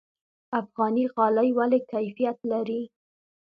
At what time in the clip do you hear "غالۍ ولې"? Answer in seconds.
1.13-1.79